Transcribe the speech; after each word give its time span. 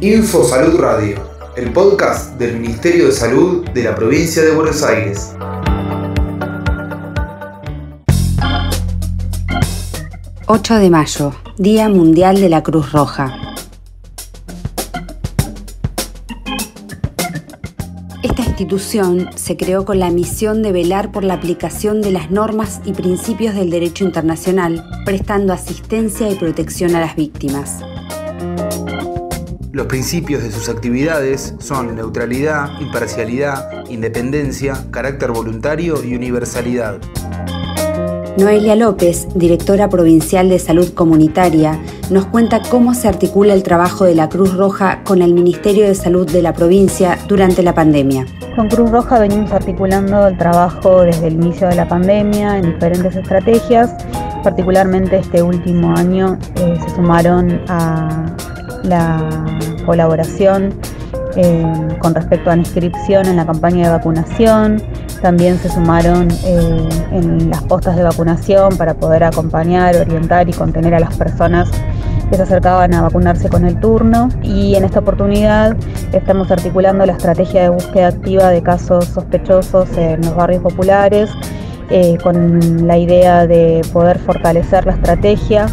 Info 0.00 0.44
Salud 0.44 0.78
Radio, 0.78 1.16
el 1.56 1.72
podcast 1.72 2.38
del 2.38 2.60
Ministerio 2.60 3.06
de 3.06 3.12
Salud 3.12 3.68
de 3.70 3.82
la 3.82 3.96
provincia 3.96 4.44
de 4.44 4.52
Buenos 4.52 4.84
Aires. 4.84 5.34
...8 10.46 10.78
de 10.78 10.88
mayo, 10.88 11.34
Día 11.56 11.88
Mundial 11.88 12.40
de 12.40 12.48
la 12.48 12.62
Cruz 12.62 12.92
Roja. 12.92 13.56
Esta 18.22 18.42
institución 18.42 19.30
se 19.34 19.56
creó 19.56 19.84
con 19.84 19.98
la 19.98 20.10
misión 20.10 20.62
de 20.62 20.70
velar 20.70 21.10
por 21.10 21.24
la 21.24 21.34
aplicación 21.34 22.02
de 22.02 22.12
las 22.12 22.30
normas 22.30 22.80
y 22.84 22.92
principios 22.92 23.56
del 23.56 23.70
derecho 23.70 24.04
internacional, 24.04 24.88
prestando 25.04 25.52
asistencia 25.52 26.30
y 26.30 26.36
protección 26.36 26.94
a 26.94 27.00
las 27.00 27.16
víctimas. 27.16 27.80
Los 29.78 29.86
principios 29.86 30.42
de 30.42 30.50
sus 30.50 30.68
actividades 30.68 31.54
son 31.60 31.94
neutralidad, 31.94 32.80
imparcialidad, 32.80 33.88
independencia, 33.88 34.74
carácter 34.90 35.30
voluntario 35.30 36.02
y 36.02 36.16
universalidad. 36.16 36.98
Noelia 38.36 38.74
López, 38.74 39.28
directora 39.36 39.88
provincial 39.88 40.48
de 40.48 40.58
Salud 40.58 40.92
Comunitaria, 40.94 41.80
nos 42.10 42.26
cuenta 42.26 42.60
cómo 42.60 42.92
se 42.92 43.06
articula 43.06 43.54
el 43.54 43.62
trabajo 43.62 44.04
de 44.04 44.16
la 44.16 44.28
Cruz 44.28 44.52
Roja 44.54 45.04
con 45.04 45.22
el 45.22 45.32
Ministerio 45.32 45.86
de 45.86 45.94
Salud 45.94 46.28
de 46.28 46.42
la 46.42 46.54
provincia 46.54 47.16
durante 47.28 47.62
la 47.62 47.72
pandemia. 47.72 48.26
Con 48.56 48.68
Cruz 48.68 48.90
Roja 48.90 49.20
venimos 49.20 49.52
articulando 49.52 50.26
el 50.26 50.36
trabajo 50.36 51.02
desde 51.02 51.28
el 51.28 51.34
inicio 51.34 51.68
de 51.68 51.76
la 51.76 51.86
pandemia 51.86 52.58
en 52.58 52.72
diferentes 52.72 53.14
estrategias. 53.14 53.94
Particularmente 54.42 55.18
este 55.18 55.40
último 55.40 55.96
año 55.96 56.36
eh, 56.56 56.76
se 56.82 56.96
sumaron 56.96 57.60
a 57.68 58.34
la 58.84 59.44
colaboración 59.86 60.74
eh, 61.36 61.64
con 62.00 62.14
respecto 62.14 62.50
a 62.50 62.56
la 62.56 62.62
inscripción 62.62 63.26
en 63.26 63.36
la 63.36 63.46
campaña 63.46 63.84
de 63.84 63.90
vacunación. 63.90 64.82
También 65.22 65.58
se 65.58 65.68
sumaron 65.68 66.28
eh, 66.44 66.88
en 67.12 67.50
las 67.50 67.62
postas 67.64 67.96
de 67.96 68.02
vacunación 68.02 68.76
para 68.76 68.94
poder 68.94 69.24
acompañar, 69.24 69.96
orientar 69.96 70.48
y 70.48 70.52
contener 70.52 70.94
a 70.94 71.00
las 71.00 71.16
personas 71.16 71.70
que 72.30 72.36
se 72.36 72.42
acercaban 72.42 72.92
a 72.94 73.02
vacunarse 73.02 73.48
con 73.48 73.64
el 73.64 73.78
turno. 73.78 74.28
Y 74.42 74.74
en 74.74 74.84
esta 74.84 75.00
oportunidad 75.00 75.76
estamos 76.12 76.50
articulando 76.50 77.06
la 77.06 77.12
estrategia 77.12 77.62
de 77.62 77.68
búsqueda 77.68 78.08
activa 78.08 78.48
de 78.50 78.62
casos 78.62 79.04
sospechosos 79.06 79.88
en 79.96 80.22
los 80.22 80.34
barrios 80.34 80.62
populares, 80.62 81.30
eh, 81.90 82.18
con 82.22 82.86
la 82.86 82.98
idea 82.98 83.46
de 83.46 83.82
poder 83.92 84.18
fortalecer 84.18 84.86
la 84.86 84.92
estrategia 84.92 85.66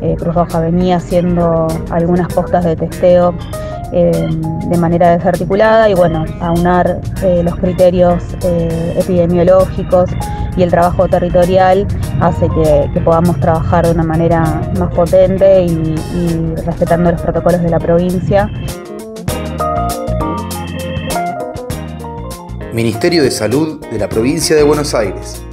eh, 0.00 0.14
Cruz 0.18 0.34
Roja 0.34 0.60
venía 0.60 0.96
haciendo 0.96 1.66
algunas 1.90 2.32
postas 2.32 2.64
de 2.64 2.76
testeo 2.76 3.34
eh, 3.92 4.28
de 4.68 4.78
manera 4.78 5.16
desarticulada 5.16 5.88
y 5.88 5.94
bueno, 5.94 6.24
aunar 6.40 7.00
eh, 7.22 7.42
los 7.42 7.56
criterios 7.56 8.22
epidemiológicos 8.96 10.10
y 10.56 10.62
el 10.62 10.70
trabajo 10.70 11.08
territorial 11.08 11.86
hace 12.20 12.48
que, 12.48 13.00
podamos 13.00 13.40
trabajar 13.40 13.86
de 13.86 13.92
una 13.92 14.02
manera 14.02 14.60
más 14.78 14.92
potente 14.94 15.64
y 15.64 16.54
respetando 16.66 17.12
los 17.12 17.22
protocolos 17.22 17.62
de 17.62 17.70
la 17.70 17.78
provincia. 17.78 18.50
Ministerio 22.72 23.22
de 23.22 23.30
Salud 23.30 23.84
de 23.90 23.98
la 23.98 24.08
Provincia 24.08 24.54
de 24.54 24.62
Buenos 24.62 24.94
Aires. 24.94 25.47